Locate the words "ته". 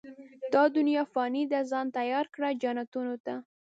3.25-3.35